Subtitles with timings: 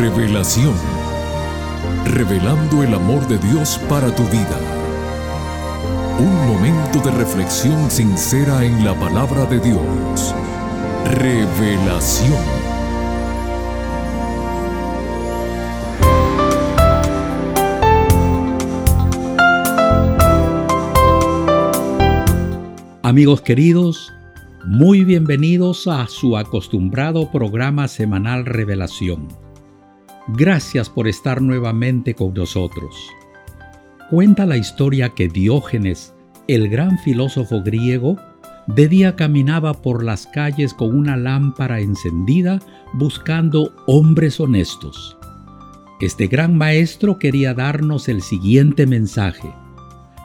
[0.00, 0.72] Revelación.
[2.06, 4.58] Revelando el amor de Dios para tu vida.
[6.18, 10.34] Un momento de reflexión sincera en la palabra de Dios.
[11.04, 12.32] Revelación.
[23.02, 24.14] Amigos queridos,
[24.64, 29.49] muy bienvenidos a su acostumbrado programa semanal Revelación.
[30.36, 33.10] Gracias por estar nuevamente con nosotros.
[34.10, 36.14] Cuenta la historia que Diógenes,
[36.48, 38.16] el gran filósofo griego,
[38.66, 42.60] de día caminaba por las calles con una lámpara encendida
[42.92, 45.16] buscando hombres honestos.
[46.00, 49.52] Este gran maestro quería darnos el siguiente mensaje.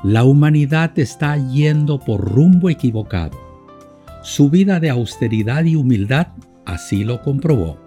[0.03, 3.45] La humanidad está yendo por rumbo equivocado
[4.25, 6.29] su vida de austeridad y humildad
[6.65, 7.84] así lo comprobó.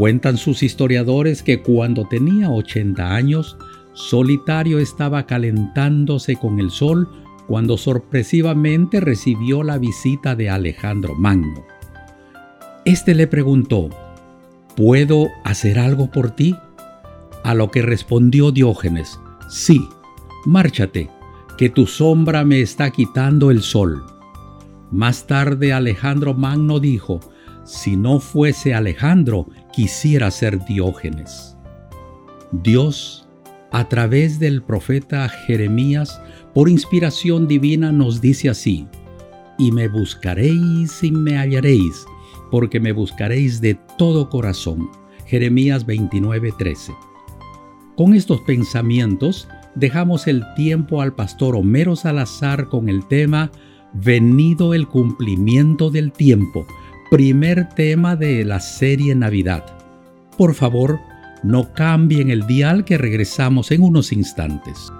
[0.00, 3.58] Cuentan sus historiadores que cuando tenía 80 años,
[3.92, 7.06] solitario estaba calentándose con el sol
[7.46, 11.66] cuando sorpresivamente recibió la visita de Alejandro Magno.
[12.86, 13.90] Este le preguntó,
[14.74, 16.56] ¿Puedo hacer algo por ti?
[17.44, 19.20] A lo que respondió Diógenes,
[19.50, 19.86] sí,
[20.46, 21.10] márchate,
[21.58, 24.02] que tu sombra me está quitando el sol.
[24.90, 27.20] Más tarde Alejandro Magno dijo,
[27.64, 29.46] si no fuese Alejandro,
[29.80, 31.56] quisiera ser Diógenes.
[32.52, 33.26] Dios,
[33.70, 36.20] a través del profeta Jeremías,
[36.52, 38.86] por inspiración divina nos dice así,
[39.58, 42.04] y me buscaréis y me hallaréis,
[42.50, 44.90] porque me buscaréis de todo corazón.
[45.24, 46.94] Jeremías 29:13.
[47.96, 53.50] Con estos pensamientos dejamos el tiempo al pastor Homero Salazar con el tema
[53.94, 56.66] Venido el cumplimiento del tiempo,
[57.10, 59.64] primer tema de la serie Navidad.
[60.38, 61.00] Por favor,
[61.42, 64.92] no cambien el dial que regresamos en unos instantes.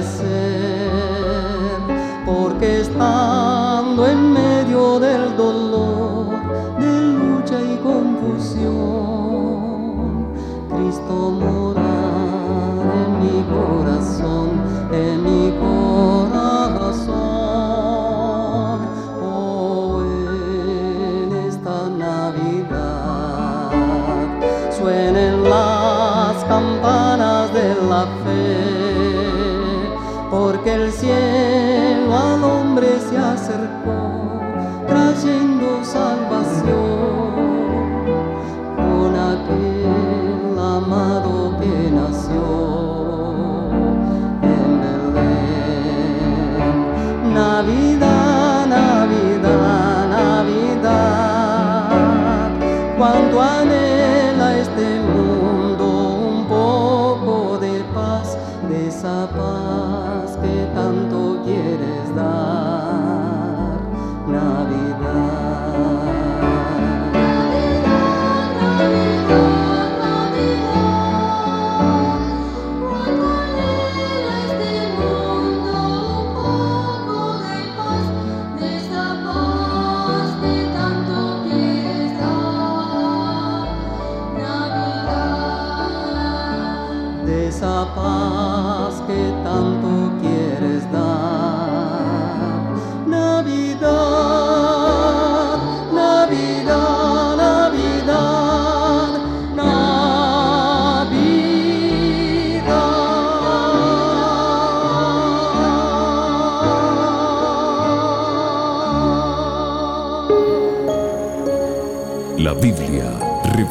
[0.00, 0.29] aparecer.
[30.92, 34.40] cielo al hombre se acercó,
[34.86, 37.30] trayendo salvación
[38.76, 42.44] con aquel amado que nació
[44.42, 46.24] en Belén.
[47.34, 51.90] Navidad, Navidad, Navidad,
[52.98, 55.84] cuanto anhela este mundo
[56.28, 58.36] un poco de paz,
[58.68, 59.79] de esa paz.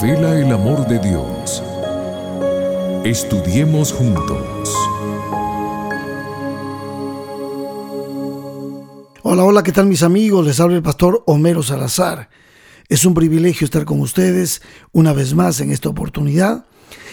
[0.01, 1.61] Revela el amor de Dios.
[3.03, 4.73] Estudiemos juntos.
[9.23, 10.45] Hola, hola, ¿qué tal mis amigos?
[10.45, 12.29] Les habla el pastor Homero Salazar.
[12.87, 14.61] Es un privilegio estar con ustedes
[14.93, 16.65] una vez más en esta oportunidad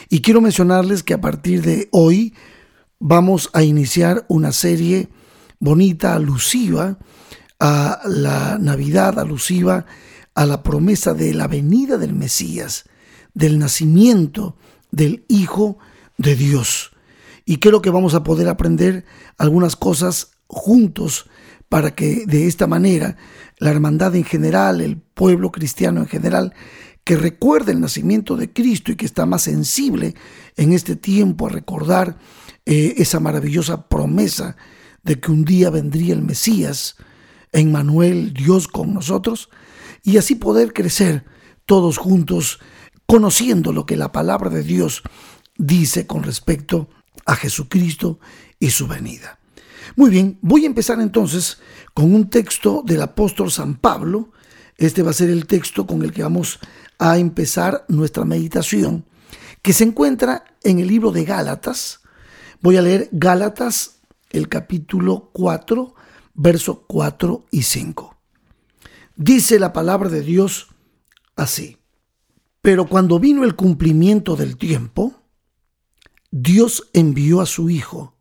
[0.08, 2.34] y quiero mencionarles que a partir de hoy
[3.00, 5.08] vamos a iniciar una serie
[5.58, 6.98] bonita, alusiva
[7.58, 9.86] a la Navidad, alusiva a
[10.44, 12.84] la promesa de la venida del Mesías,
[13.32, 14.56] del nacimiento
[14.90, 15.78] del Hijo
[16.18, 16.90] de Dios.
[17.46, 19.06] Y creo que vamos a poder aprender
[19.38, 21.30] algunas cosas juntos
[21.68, 23.16] para que de esta manera
[23.58, 26.52] la hermandad en general, el pueblo cristiano en general,
[27.04, 30.14] que recuerde el nacimiento de Cristo y que está más sensible
[30.56, 32.18] en este tiempo a recordar
[32.66, 34.56] eh, esa maravillosa promesa
[35.04, 36.96] de que un día vendría el Mesías,
[37.52, 39.50] Emmanuel, Dios con nosotros,
[40.06, 41.24] y así poder crecer
[41.66, 42.60] todos juntos
[43.06, 45.02] conociendo lo que la palabra de Dios
[45.58, 46.88] dice con respecto
[47.26, 48.20] a Jesucristo
[48.60, 49.40] y su venida.
[49.96, 51.58] Muy bien, voy a empezar entonces
[51.92, 54.30] con un texto del apóstol San Pablo.
[54.76, 56.60] Este va a ser el texto con el que vamos
[57.00, 59.04] a empezar nuestra meditación,
[59.60, 62.00] que se encuentra en el libro de Gálatas.
[62.60, 63.96] Voy a leer Gálatas,
[64.30, 65.94] el capítulo 4,
[66.34, 68.15] versos 4 y 5.
[69.16, 70.68] Dice la palabra de Dios
[71.36, 71.78] así.
[72.60, 75.22] Pero cuando vino el cumplimiento del tiempo,
[76.30, 78.14] Dios envió a su Hijo,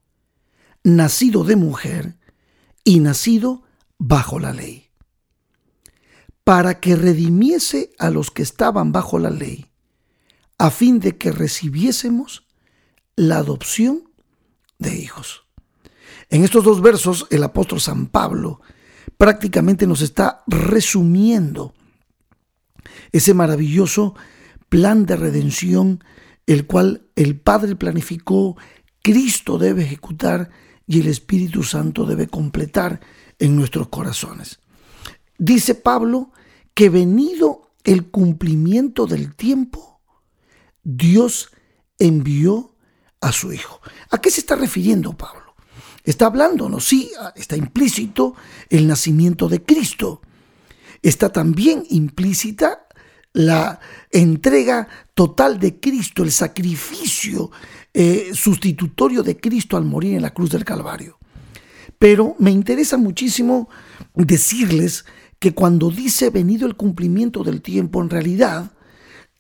[0.84, 2.18] nacido de mujer
[2.86, 3.64] y nacido
[3.98, 4.90] bajo la ley,
[6.46, 9.72] para que redimiese a los que estaban bajo la ley,
[10.58, 12.48] a fin de que recibiésemos
[13.18, 14.12] la adopción
[14.78, 15.44] de hijos.
[16.30, 18.62] En estos dos versos, el apóstol San Pablo
[19.18, 21.74] prácticamente nos está resumiendo
[23.12, 24.16] ese maravilloso
[24.70, 26.04] plan de redención
[26.48, 28.56] el cual el Padre planificó,
[29.02, 30.50] Cristo debe ejecutar
[30.88, 33.02] y el Espíritu Santo debe completar
[33.40, 34.60] en nuestros corazones.
[35.38, 36.32] Dice Pablo
[36.74, 40.02] que venido el cumplimiento del tiempo,
[40.84, 41.50] Dios
[41.98, 42.76] envió
[43.22, 43.82] a su Hijo.
[44.12, 45.45] ¿A qué se está refiriendo Pablo?
[46.06, 48.36] Está hablándonos, sí, está implícito
[48.70, 50.22] el nacimiento de Cristo.
[51.02, 52.88] Está también implícita
[53.34, 53.80] la
[54.12, 57.52] entrega total de Cristo, el sacrificio
[57.94, 61.18] eh, sustitutorio de Cristo al morir en la cruz del Calvario.
[61.98, 63.68] Pero me interesa muchísimo
[64.14, 65.06] decirles
[65.40, 68.72] que cuando dice venido el cumplimiento del tiempo, en realidad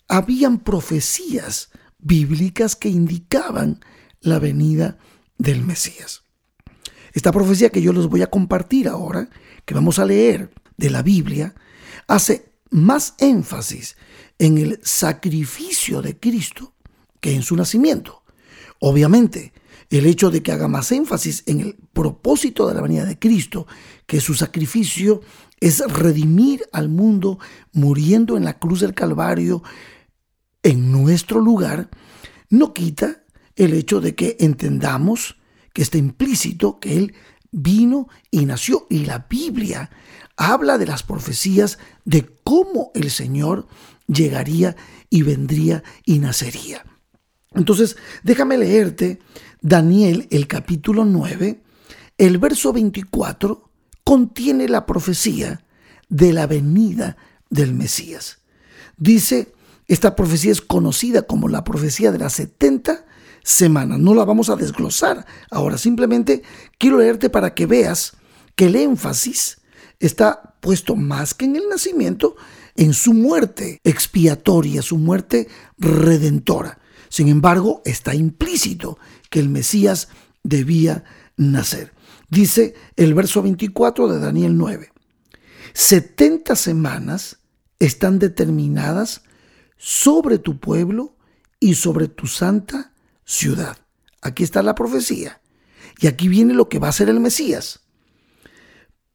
[0.07, 1.69] habían profecías
[2.00, 3.79] bíblicas que indicaban
[4.19, 4.98] la venida
[5.38, 6.25] del Mesías.
[7.15, 9.29] Esta profecía que yo les voy a compartir ahora,
[9.63, 11.55] que vamos a leer de la Biblia,
[12.07, 13.95] hace más énfasis
[14.38, 16.74] en el sacrificio de Cristo
[17.22, 18.24] que en su nacimiento.
[18.79, 19.53] Obviamente,
[19.89, 23.65] el hecho de que haga más énfasis en el propósito de la venida de Cristo,
[24.05, 25.22] que su sacrificio
[25.62, 27.39] es redimir al mundo
[27.72, 29.63] muriendo en la cruz del Calvario
[30.63, 31.89] en nuestro lugar,
[32.50, 33.24] no quita
[33.55, 35.38] el hecho de que entendamos
[35.75, 37.13] que está implícito que Él
[37.51, 38.88] vino y nació.
[38.89, 39.89] Y la Biblia
[40.38, 43.67] habla de las profecías de cómo el Señor
[44.08, 44.77] llegaría
[45.10, 46.86] y vendría y nacería.
[47.53, 49.20] Entonces, déjame leerte
[49.62, 51.62] Daniel el capítulo 9,
[52.17, 53.70] el verso 24
[54.05, 55.65] contiene la profecía
[56.08, 57.17] de la venida
[57.50, 58.39] del Mesías.
[58.96, 59.53] Dice,
[59.88, 63.04] esta profecía es conocida como la profecía de las 70
[63.45, 63.99] semanas.
[63.99, 66.41] No la vamos a desglosar ahora, simplemente
[66.77, 68.17] quiero leerte para que veas
[68.55, 69.61] que el énfasis
[69.99, 72.35] está puesto más que en el nacimiento,
[72.75, 75.47] en su muerte expiatoria, su muerte
[75.77, 76.79] redentora.
[77.07, 78.97] Sin embargo, está implícito
[79.29, 80.09] que el Mesías
[80.43, 81.03] debía
[81.37, 81.93] nacer.
[82.29, 84.91] Dice el verso 24 de Daniel 9.
[85.73, 87.37] 70 semanas
[87.77, 89.21] están determinadas
[89.77, 91.15] sobre tu pueblo
[91.59, 92.94] y sobre tu santa
[93.25, 93.77] ciudad.
[94.22, 95.41] Aquí está la profecía.
[96.00, 97.82] Y aquí viene lo que va a ser el Mesías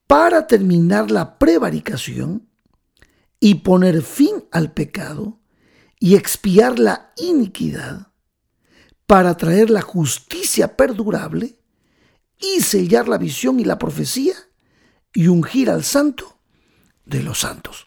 [0.07, 2.49] para terminar la prevaricación
[3.39, 5.39] y poner fin al pecado
[6.01, 8.09] y expiar la iniquidad,
[9.07, 11.59] para traer la justicia perdurable
[12.39, 14.35] y sellar la visión y la profecía
[15.13, 16.39] y ungir al santo
[17.05, 17.87] de los santos.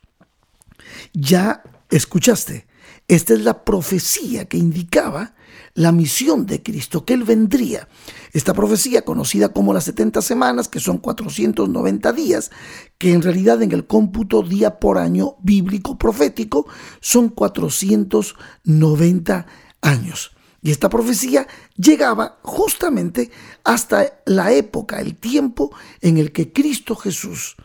[1.13, 2.67] Ya escuchaste,
[3.15, 5.33] esta es la profecía que indicaba
[5.75, 7.87] la misión de Cristo, que Él vendría.
[8.31, 12.51] Esta profecía, conocida como las 70 semanas, que son 490 días,
[12.97, 16.67] que en realidad en el cómputo día por año bíblico profético
[17.01, 19.45] son 490
[19.81, 20.31] años.
[20.61, 23.31] Y esta profecía llegaba justamente
[23.63, 27.55] hasta la época, el tiempo en el que Cristo Jesús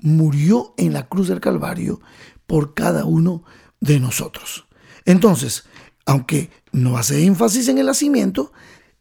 [0.00, 2.00] murió en la cruz del Calvario
[2.46, 3.42] por cada uno
[3.80, 4.63] de nosotros.
[5.04, 5.64] Entonces,
[6.06, 8.52] aunque no hace énfasis en el nacimiento,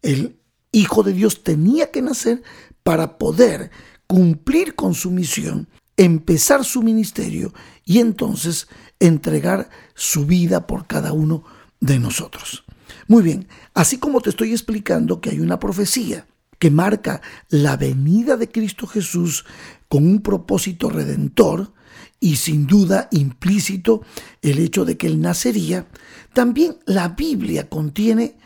[0.01, 0.39] el
[0.71, 2.41] Hijo de Dios tenía que nacer
[2.81, 3.69] para poder
[4.07, 5.67] cumplir con su misión,
[5.97, 7.53] empezar su ministerio
[7.85, 8.67] y entonces
[8.99, 11.43] entregar su vida por cada uno
[11.79, 12.63] de nosotros.
[13.07, 18.37] Muy bien, así como te estoy explicando que hay una profecía que marca la venida
[18.37, 19.45] de Cristo Jesús
[19.89, 21.73] con un propósito redentor,
[22.23, 24.01] y sin duda implícito
[24.41, 25.87] el hecho de que él nacería,
[26.31, 28.37] también la Biblia contiene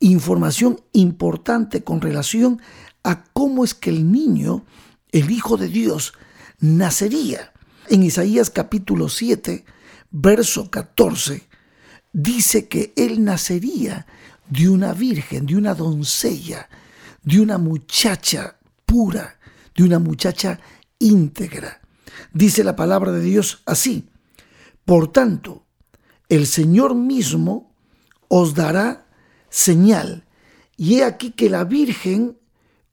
[0.00, 2.60] información importante con relación
[3.04, 4.64] a cómo es que el niño,
[5.12, 6.12] el Hijo de Dios,
[6.58, 7.52] nacería.
[7.88, 9.64] En Isaías capítulo 7,
[10.10, 11.44] verso 14,
[12.12, 14.08] dice que él nacería
[14.48, 16.68] de una virgen, de una doncella,
[17.22, 19.38] de una muchacha pura,
[19.76, 20.58] de una muchacha
[20.98, 21.79] íntegra.
[22.32, 24.08] Dice la palabra de Dios así.
[24.84, 25.66] Por tanto,
[26.28, 27.74] el Señor mismo
[28.28, 29.06] os dará
[29.48, 30.24] señal.
[30.76, 32.38] Y he aquí que la Virgen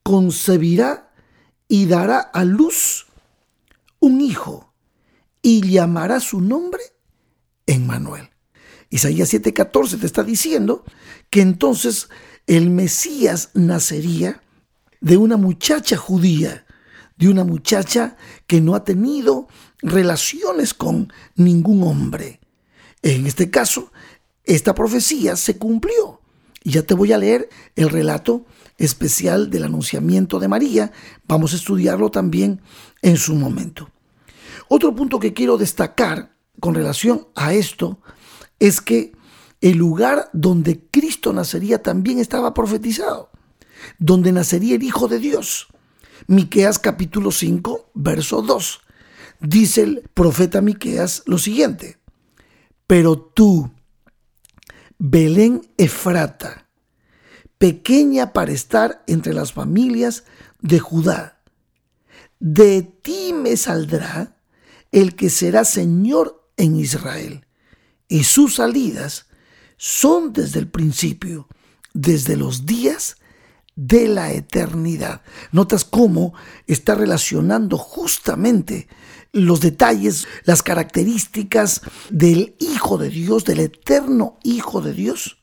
[0.03, 1.11] concebirá
[1.67, 3.07] y dará a luz
[3.99, 4.73] un hijo
[5.41, 6.81] y llamará su nombre
[7.65, 8.29] Emmanuel.
[8.89, 10.83] Isaías 7:14 te está diciendo
[11.29, 12.09] que entonces
[12.47, 14.41] el Mesías nacería
[15.01, 16.65] de una muchacha judía
[17.17, 19.47] de una muchacha que no ha tenido
[19.81, 22.39] relaciones con ningún hombre.
[23.01, 23.91] En este caso,
[24.43, 26.21] esta profecía se cumplió.
[26.63, 28.45] Y ya te voy a leer el relato
[28.77, 30.91] especial del anunciamiento de María.
[31.27, 32.61] Vamos a estudiarlo también
[33.01, 33.89] en su momento.
[34.67, 37.99] Otro punto que quiero destacar con relación a esto
[38.59, 39.13] es que
[39.61, 43.31] el lugar donde Cristo nacería también estaba profetizado,
[43.97, 45.67] donde nacería el Hijo de Dios.
[46.25, 48.81] Miqueas capítulo 5, verso 2.
[49.39, 51.99] Dice el profeta Miqueas lo siguiente:
[52.87, 53.71] Pero tú,
[54.97, 56.67] Belén Efrata,
[57.59, 60.23] pequeña para estar entre las familias
[60.59, 61.43] de Judá,
[62.39, 64.37] de ti me saldrá
[64.91, 67.45] el que será Señor en Israel,
[68.07, 69.27] y sus salidas
[69.77, 71.47] son desde el principio,
[71.93, 73.17] desde los días
[73.77, 75.21] de la eternidad.
[75.53, 76.33] Notas cómo
[76.65, 78.89] está relacionando justamente
[79.31, 85.37] los detalles, las características del Hijo de Dios, del eterno Hijo de Dios.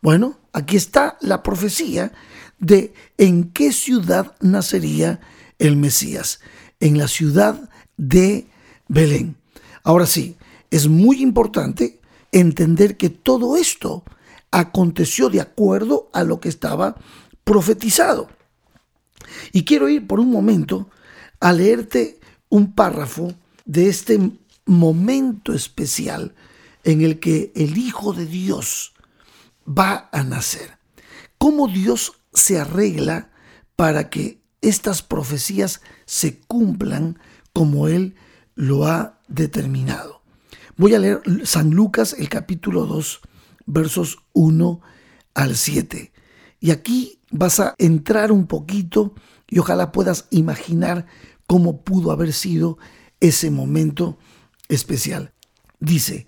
[0.00, 2.12] Bueno, aquí está la profecía
[2.58, 5.20] de en qué ciudad nacería
[5.58, 6.40] el Mesías,
[6.80, 8.48] en la ciudad de
[8.88, 9.36] Belén.
[9.82, 10.36] Ahora sí,
[10.70, 12.00] es muy importante
[12.32, 14.04] entender que todo esto
[14.50, 16.96] aconteció de acuerdo a lo que estaba
[17.44, 18.28] profetizado.
[19.52, 20.90] Y quiero ir por un momento
[21.40, 23.34] a leerte un párrafo
[23.64, 24.18] de este
[24.66, 26.34] momento especial
[26.84, 28.94] en el que el Hijo de Dios
[29.66, 30.78] va a nacer.
[31.38, 33.30] Cómo Dios se arregla
[33.76, 37.18] para que estas profecías se cumplan
[37.52, 38.16] como Él
[38.54, 40.22] lo ha determinado.
[40.76, 43.20] Voy a leer San Lucas el capítulo 2,
[43.66, 44.80] versos 1
[45.34, 46.12] al 7.
[46.60, 49.12] Y aquí vas a entrar un poquito
[49.48, 51.06] y ojalá puedas imaginar
[51.46, 52.78] cómo pudo haber sido
[53.18, 54.18] ese momento
[54.68, 55.34] especial.
[55.80, 56.26] Dice,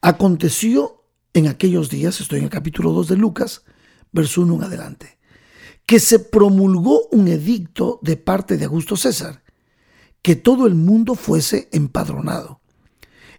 [0.00, 1.02] aconteció
[1.34, 3.64] en aquellos días, estoy en el capítulo 2 de Lucas,
[4.12, 5.18] verso 1 en adelante,
[5.84, 9.42] que se promulgó un edicto de parte de Augusto César,
[10.22, 12.60] que todo el mundo fuese empadronado.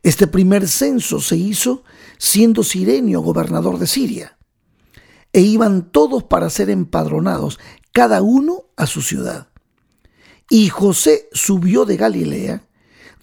[0.04, 1.84] Este primer censo se hizo
[2.18, 4.37] siendo Sirenio gobernador de Siria
[5.38, 7.60] e iban todos para ser empadronados,
[7.94, 9.50] cada uno a su ciudad.
[10.50, 12.64] Y José subió de Galilea,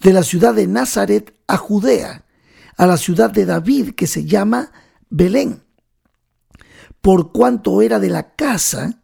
[0.01, 2.23] de la ciudad de Nazaret a Judea,
[2.77, 4.71] a la ciudad de David que se llama
[5.09, 5.61] Belén,
[7.01, 9.03] por cuanto era de la casa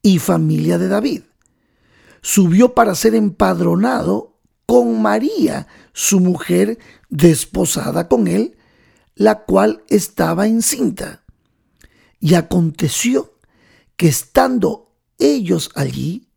[0.00, 1.22] y familia de David.
[2.20, 6.78] Subió para ser empadronado con María, su mujer
[7.08, 8.56] desposada con él,
[9.16, 11.21] la cual estaba encinta
[12.22, 13.34] Y aconteció
[13.96, 16.28] que estando ellos allí,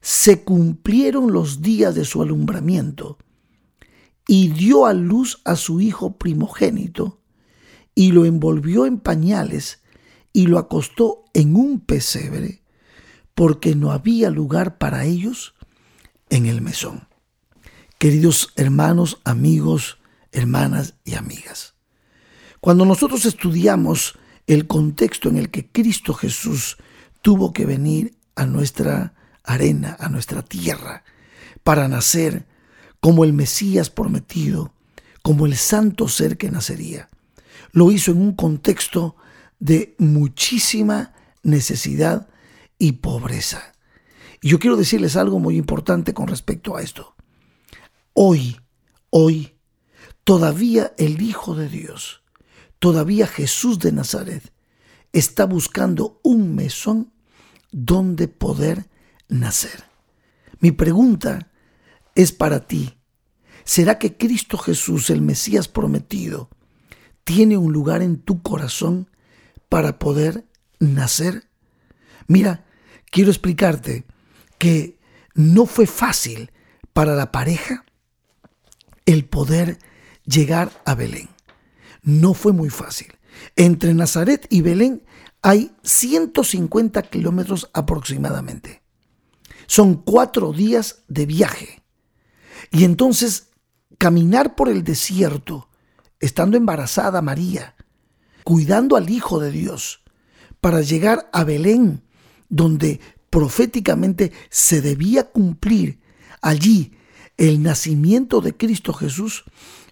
[0.00, 3.16] se cumplieron los días de su alumbramiento,
[4.26, 7.20] y dio a luz a su hijo primogénito,
[7.94, 9.82] y lo envolvió en pañales,
[10.32, 12.64] y lo acostó en un pesebre,
[13.34, 15.54] porque no había lugar para ellos
[16.28, 17.06] en el mesón.
[17.98, 19.98] Queridos hermanos, amigos,
[20.32, 21.74] hermanas y amigas,
[22.60, 24.18] cuando nosotros estudiamos
[24.54, 26.76] el contexto en el que Cristo Jesús
[27.22, 29.14] tuvo que venir a nuestra
[29.44, 31.04] arena, a nuestra tierra,
[31.62, 32.46] para nacer
[33.00, 34.72] como el Mesías prometido,
[35.22, 37.08] como el santo ser que nacería.
[37.72, 39.16] Lo hizo en un contexto
[39.58, 42.28] de muchísima necesidad
[42.78, 43.72] y pobreza.
[44.42, 47.14] Y yo quiero decirles algo muy importante con respecto a esto.
[48.14, 48.58] Hoy,
[49.10, 49.54] hoy,
[50.24, 52.19] todavía el Hijo de Dios,
[52.80, 54.52] todavía Jesús de Nazaret,
[55.12, 57.12] está buscando un mesón
[57.70, 58.88] donde poder
[59.28, 59.84] nacer.
[60.58, 61.50] Mi pregunta
[62.14, 62.96] es para ti.
[63.64, 66.50] ¿Será que Cristo Jesús, el Mesías prometido,
[67.22, 69.08] tiene un lugar en tu corazón
[69.68, 70.46] para poder
[70.80, 71.48] nacer?
[72.26, 72.64] Mira,
[73.10, 74.06] quiero explicarte
[74.58, 74.98] que
[75.34, 76.50] no fue fácil
[76.92, 77.84] para la pareja
[79.06, 79.78] el poder
[80.24, 81.28] llegar a Belén.
[82.02, 83.12] No fue muy fácil.
[83.56, 85.02] Entre Nazaret y Belén
[85.42, 88.82] hay 150 kilómetros aproximadamente.
[89.66, 91.82] Son cuatro días de viaje.
[92.70, 93.50] Y entonces
[93.98, 95.68] caminar por el desierto,
[96.18, 97.74] estando embarazada María,
[98.44, 100.02] cuidando al Hijo de Dios,
[100.60, 102.02] para llegar a Belén,
[102.48, 106.00] donde proféticamente se debía cumplir
[106.42, 106.96] allí
[107.36, 109.44] el nacimiento de Cristo Jesús,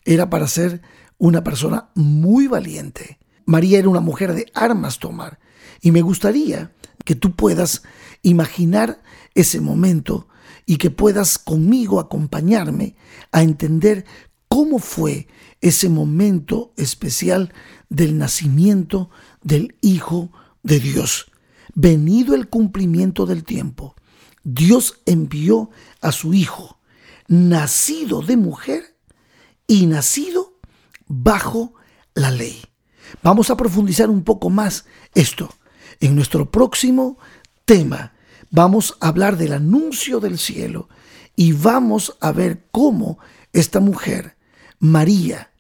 [0.05, 0.83] era para ser
[1.19, 3.19] una persona muy valiente.
[3.45, 5.39] María era una mujer de armas tomar.
[5.81, 6.73] Y me gustaría
[7.05, 7.83] que tú puedas
[8.23, 9.03] imaginar
[9.35, 10.29] ese momento
[10.67, 12.97] y que puedas conmigo acompañarme
[13.33, 14.05] a entender
[14.49, 15.29] cómo fue
[15.61, 17.53] ese momento especial
[17.89, 19.11] del nacimiento
[19.43, 20.31] del Hijo
[20.63, 21.31] de Dios.
[21.75, 23.95] Venido el cumplimiento del tiempo,
[24.45, 26.81] Dios envió a su Hijo,
[27.29, 28.97] nacido de mujer
[29.67, 30.58] y nacido
[31.09, 31.75] bajo
[32.15, 32.63] la ley.
[33.23, 35.53] Vamos a profundizar un poco más esto
[36.01, 37.19] en nuestro próximo
[37.65, 38.13] tema
[38.51, 40.89] vamos a hablar del anuncio del cielo
[41.37, 43.19] y vamos a ver cómo
[43.53, 44.37] esta mujer,
[44.79, 45.51] María,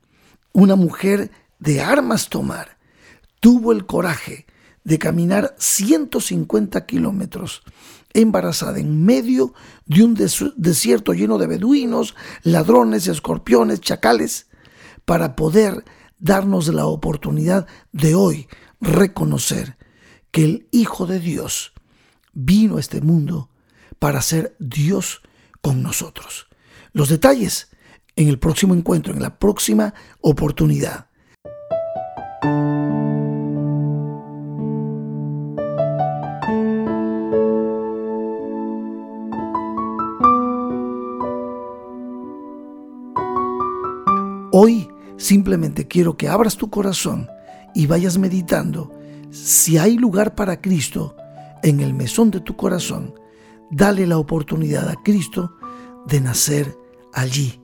[0.53, 2.79] una mujer de armas tomar,
[3.41, 4.47] tuvo el coraje
[4.85, 7.63] de caminar 150 kilómetros
[8.15, 9.53] embarazada en medio
[9.87, 14.48] de un desierto lleno de beduinos, ladrones, escorpiones, chacales,
[15.09, 15.87] para poder
[16.19, 18.47] darnos la oportunidad de hoy
[18.79, 19.79] reconocer
[20.31, 21.73] que el Hijo de Dios
[22.35, 23.49] vino a este mundo
[23.99, 25.23] para ser Dios
[25.63, 26.49] con nosotros.
[26.93, 27.71] Los detalles
[28.17, 31.08] en el próximo encuentro, en la próxima oportunidad.
[45.29, 47.29] Simplemente quiero que abras tu corazón
[47.75, 48.91] y vayas meditando
[49.31, 51.15] si hay lugar para Cristo
[51.63, 53.15] en el mesón de tu corazón,
[53.71, 55.55] dale la oportunidad a Cristo
[56.07, 56.79] de nacer
[57.13, 57.61] allí.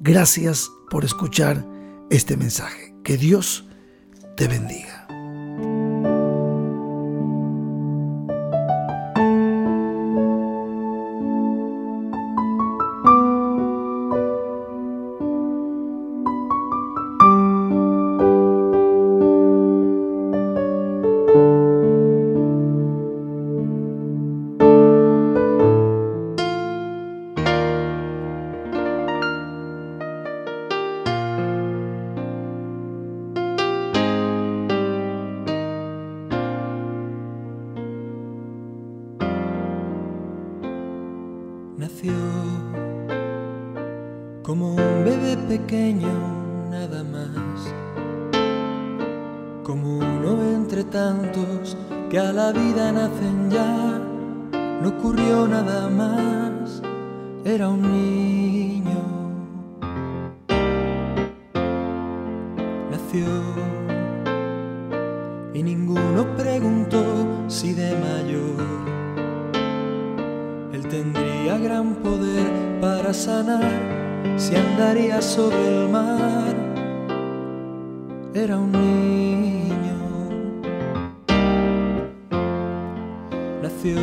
[0.00, 1.64] Gracias por escuchar
[2.10, 2.96] este mensaje.
[3.04, 3.64] Que Dios
[4.36, 4.91] te bendiga.
[44.52, 46.12] Como un bebé pequeño
[46.70, 47.58] nada más,
[49.62, 51.74] como uno entre tantos
[52.10, 53.98] que a la vida nacen ya,
[54.82, 56.82] no ocurrió nada más,
[57.46, 58.61] era un niño.
[75.22, 76.54] sobre el mar
[78.34, 79.96] era un niño.
[83.62, 84.00] Nació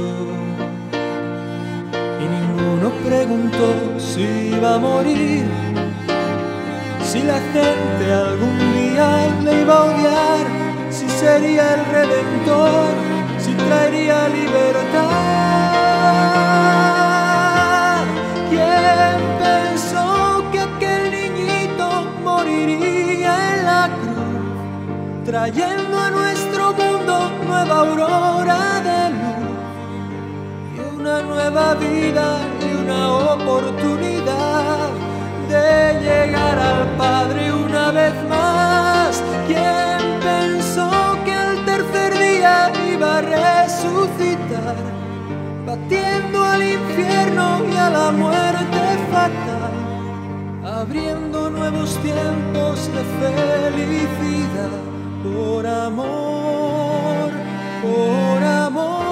[2.21, 4.21] y ninguno preguntó si
[4.55, 5.45] iba a morir,
[7.03, 10.45] si la gente algún día le iba a odiar,
[10.89, 12.93] si sería el redentor,
[13.39, 15.98] si traería libertad.
[25.39, 29.55] Trayendo a nuestro mundo nueva aurora de luz
[30.75, 32.27] y una nueva vida
[32.59, 33.01] y una
[33.35, 34.89] oportunidad
[35.47, 39.23] de llegar al Padre una vez más?
[39.47, 40.91] ¿Quién pensó
[41.23, 44.75] que al tercer día iba a resucitar,
[45.65, 48.81] batiendo al infierno y a la muerte
[49.13, 49.73] fatal,
[50.81, 57.31] abriendo nuevos tiempos de felicidad por amor,
[57.81, 59.08] por amor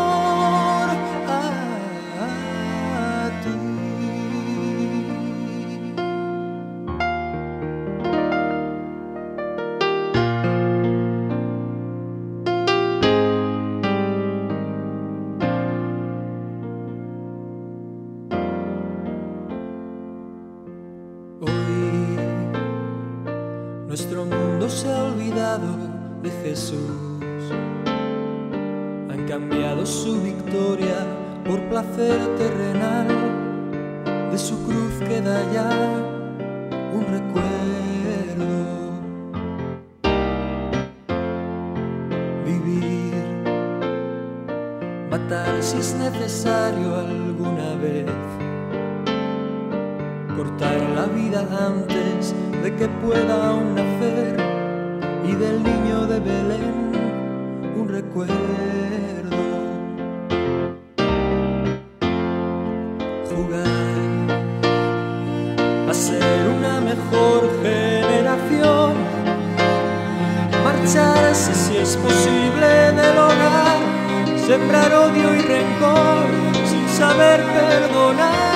[53.02, 54.38] pueda aún nacer
[55.24, 56.92] y del niño de Belén
[57.76, 58.36] un recuerdo.
[63.30, 64.30] Jugar
[65.90, 68.94] a ser una mejor generación,
[70.64, 73.80] marcharse si es posible del hogar,
[74.46, 76.26] sembrar odio y rencor
[76.66, 78.47] sin saber perdonar.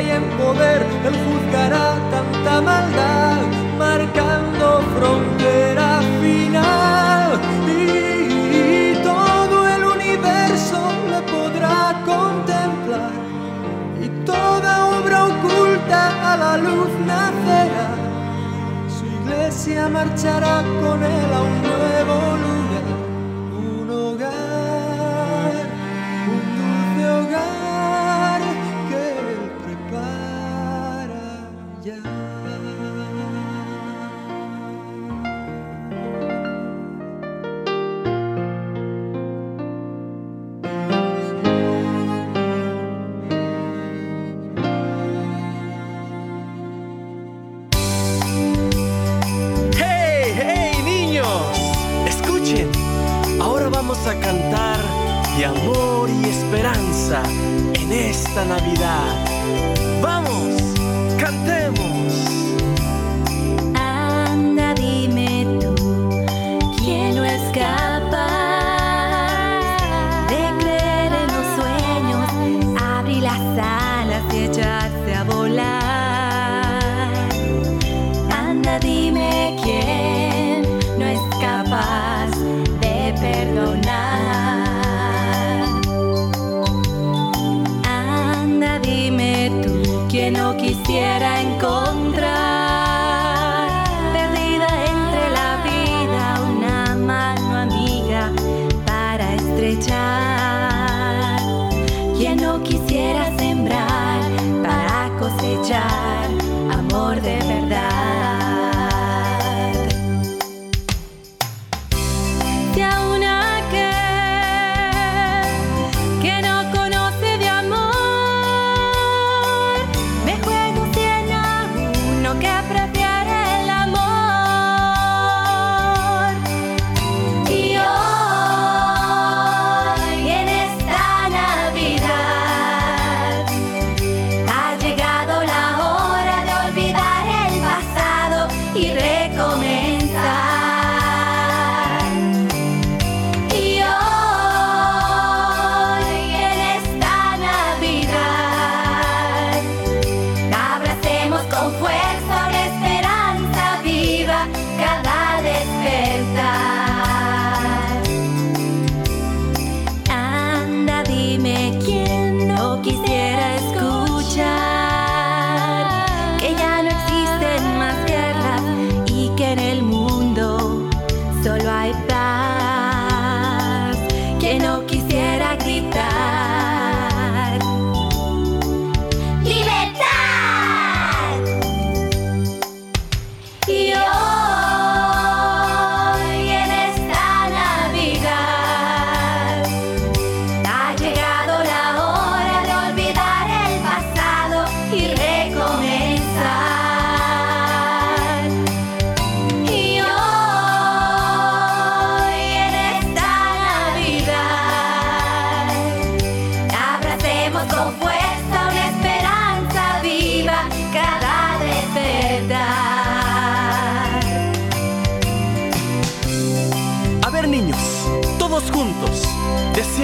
[0.00, 3.38] Y en poder él juzgará tanta maldad,
[3.78, 10.78] marcando frontera final y todo el universo
[11.10, 13.10] le podrá contemplar
[14.00, 17.90] y toda obra oculta a la luz nacerá.
[18.96, 22.97] Su iglesia marchará con él a un nuevo lugar,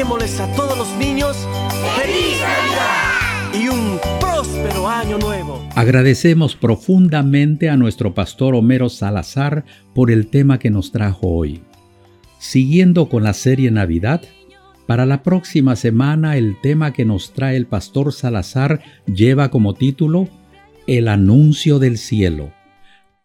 [0.04, 1.36] deseémosles a todos los niños
[1.96, 3.54] ¡Feliz Navidad!
[3.54, 5.66] Y un próspero año nuevo.
[5.74, 9.64] Agradecemos profundamente a nuestro pastor Homero Salazar
[9.94, 11.62] por el tema que nos trajo hoy.
[12.38, 14.22] Siguiendo con la serie Navidad,
[14.86, 20.28] para la próxima semana el tema que nos trae el pastor Salazar lleva como título
[20.86, 22.52] El anuncio del cielo.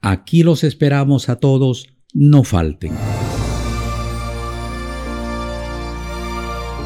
[0.01, 2.93] Aquí los esperamos a todos, no falten.